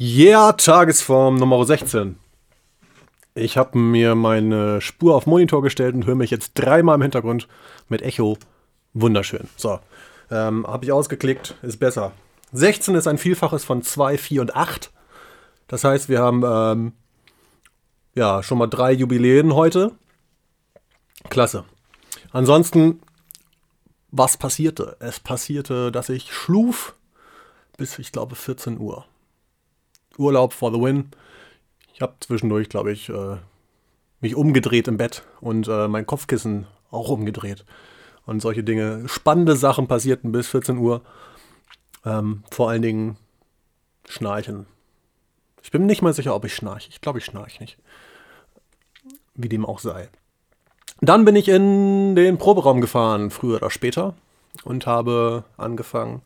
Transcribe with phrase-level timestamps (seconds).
[0.00, 2.16] Yeah, Tagesform Nummer 16.
[3.34, 7.46] Ich habe mir meine Spur auf Monitor gestellt und höre mich jetzt dreimal im Hintergrund
[7.90, 8.38] mit Echo.
[8.94, 9.48] Wunderschön.
[9.54, 9.80] So,
[10.30, 12.12] ähm, habe ich ausgeklickt, ist besser.
[12.52, 14.90] 16 ist ein Vielfaches von 2, 4 und 8.
[15.68, 16.92] Das heißt, wir haben ähm,
[18.14, 19.92] ja schon mal drei Jubiläen heute.
[21.28, 21.64] Klasse.
[22.30, 23.02] Ansonsten,
[24.10, 24.96] was passierte?
[25.00, 26.94] Es passierte, dass ich schluf
[27.76, 29.04] bis, ich glaube, 14 Uhr.
[30.18, 31.10] Urlaub for the win.
[31.94, 33.36] Ich habe zwischendurch, glaube ich, äh,
[34.20, 37.64] mich umgedreht im Bett und äh, mein Kopfkissen auch umgedreht.
[38.24, 39.08] Und solche Dinge.
[39.08, 41.02] Spannende Sachen passierten bis 14 Uhr.
[42.04, 43.16] Ähm, vor allen Dingen
[44.08, 44.66] Schnarchen.
[45.62, 46.88] Ich bin nicht mal sicher, ob ich schnarche.
[46.90, 47.78] Ich glaube, ich schnarche nicht.
[49.34, 50.08] Wie dem auch sei.
[51.00, 54.14] Dann bin ich in den Proberaum gefahren, früher oder später,
[54.64, 56.22] und habe angefangen,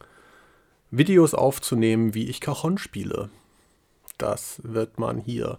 [0.91, 3.31] Videos aufzunehmen, wie ich Cajon spiele.
[4.19, 5.59] Das wird man hier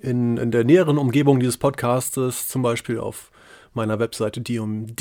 [0.00, 3.30] in, in der näheren Umgebung dieses Podcastes, zum Beispiel auf
[3.72, 4.98] meiner Webseite dm-musik.de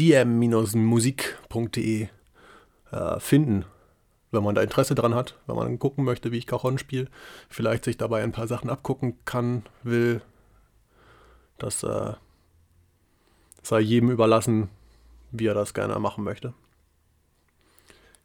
[2.92, 3.66] äh, finden.
[4.32, 7.08] Wenn man da Interesse dran hat, wenn man gucken möchte, wie ich Cajon spiele,
[7.50, 10.22] vielleicht sich dabei ein paar Sachen abgucken kann, will,
[11.58, 12.14] das äh,
[13.62, 14.70] sei jedem überlassen,
[15.32, 16.54] wie er das gerne machen möchte.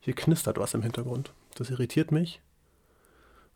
[0.01, 1.33] Hier knistert was im Hintergrund.
[1.55, 2.41] Das irritiert mich.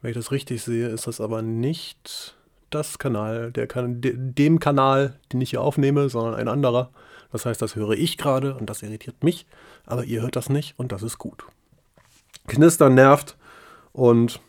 [0.01, 2.37] Wenn ich das richtig sehe, ist das aber nicht
[2.71, 6.91] das Kanal, der kan dem Kanal, den ich hier aufnehme, sondern ein anderer.
[7.33, 9.47] Das heißt, das höre ich gerade und das irritiert mich,
[9.85, 11.45] aber ihr hört das nicht und das ist gut.
[12.47, 13.37] Knistern nervt
[13.93, 14.41] und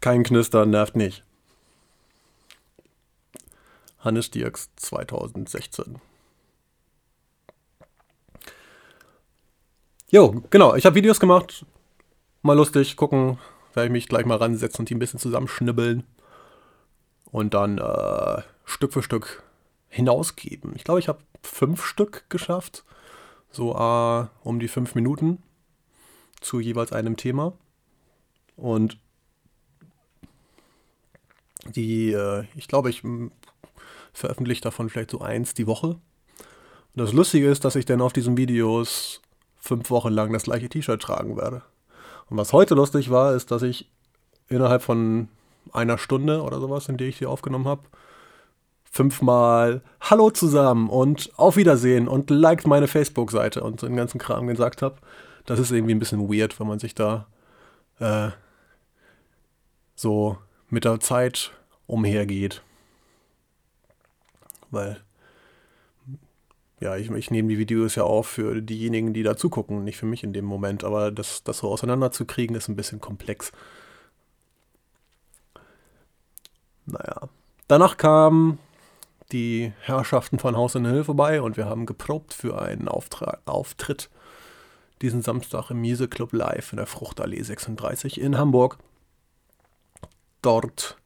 [0.00, 1.24] kein Knistern nervt nicht.
[3.98, 5.96] Hannes Dirks 2016.
[10.10, 11.66] Jo, genau, ich habe Videos gemacht.
[12.46, 13.38] Mal lustig, gucken,
[13.74, 16.04] werde ich mich gleich mal ransetzen und die ein bisschen zusammenschnibbeln.
[17.32, 19.42] Und dann äh, Stück für Stück
[19.88, 20.72] hinausgeben.
[20.76, 22.84] Ich glaube, ich habe fünf Stück geschafft.
[23.50, 25.42] So äh, um die fünf Minuten
[26.40, 27.52] zu jeweils einem Thema.
[28.54, 28.96] Und
[31.64, 33.02] die, äh, ich glaube, ich
[34.12, 35.88] veröffentliche davon vielleicht so eins die Woche.
[35.88, 36.00] Und
[36.94, 39.20] das Lustige ist, dass ich dann auf diesen Videos
[39.58, 41.64] fünf Wochen lang das gleiche T-Shirt tragen werde.
[42.28, 43.88] Und was heute lustig war, ist, dass ich
[44.48, 45.28] innerhalb von
[45.72, 47.82] einer Stunde oder sowas, in der ich die aufgenommen habe,
[48.90, 54.46] fünfmal Hallo zusammen und auf Wiedersehen und liked meine Facebook-Seite und so den ganzen Kram
[54.46, 54.96] gesagt habe.
[55.44, 57.26] Das ist irgendwie ein bisschen weird, wenn man sich da
[57.98, 58.30] äh,
[59.94, 60.38] so
[60.70, 61.52] mit der Zeit
[61.86, 62.62] umhergeht.
[64.70, 65.00] Weil
[66.80, 70.06] ja, ich, ich nehme die Videos ja auf für diejenigen, die da zugucken, nicht für
[70.06, 70.84] mich in dem Moment.
[70.84, 73.52] Aber das, das so auseinanderzukriegen, ist ein bisschen komplex.
[76.84, 77.28] Naja.
[77.68, 78.58] Danach kamen
[79.32, 84.10] die Herrschaften von Haus in Hill vorbei und wir haben geprobt für einen Auftrag, Auftritt
[85.02, 88.78] diesen Samstag im Miese Club Live in der Fruchtallee 36 in Hamburg.
[90.42, 90.96] Dort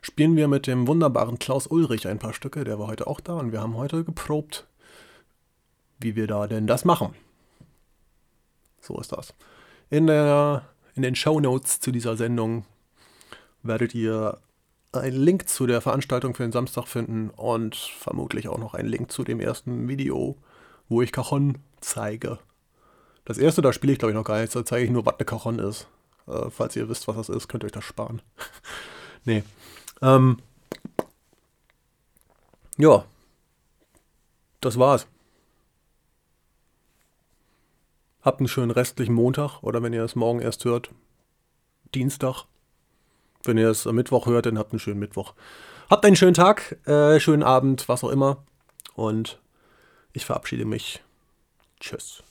[0.00, 3.34] spielen wir mit dem wunderbaren Klaus Ulrich ein paar Stücke, der war heute auch da
[3.34, 4.67] und wir haben heute geprobt
[5.98, 7.14] wie wir da denn das machen.
[8.80, 9.34] So ist das.
[9.90, 10.62] In, der,
[10.94, 12.64] in den Show Notes zu dieser Sendung
[13.62, 14.38] werdet ihr
[14.92, 19.12] einen Link zu der Veranstaltung für den Samstag finden und vermutlich auch noch einen Link
[19.12, 20.36] zu dem ersten Video,
[20.88, 22.38] wo ich Cajon zeige.
[23.24, 25.16] Das erste, da spiele ich glaube ich noch gar nichts, da zeige ich nur, was
[25.18, 25.86] eine Cajon ist.
[26.26, 28.22] Äh, falls ihr wisst, was das ist, könnt ihr euch das sparen.
[29.24, 29.42] nee.
[30.00, 30.38] Ähm,
[32.78, 33.04] ja.
[34.60, 35.06] Das war's.
[38.22, 40.90] Habt einen schönen restlichen Montag oder wenn ihr es morgen erst hört,
[41.94, 42.44] Dienstag.
[43.44, 45.34] Wenn ihr es am Mittwoch hört, dann habt einen schönen Mittwoch.
[45.88, 48.44] Habt einen schönen Tag, äh, schönen Abend, was auch immer.
[48.94, 49.40] Und
[50.12, 51.02] ich verabschiede mich.
[51.80, 52.22] Tschüss.